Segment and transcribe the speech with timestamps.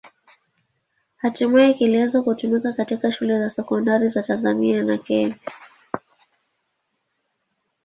[1.17, 5.35] Hatimaye kilianza kutumika katika shule za sekondari za Tanzania na Kenya.